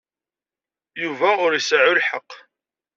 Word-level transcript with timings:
Yuba 1.01 1.29
ur 1.45 1.51
iseɛɛu 1.53 1.93
lḥeqq. 1.99 2.29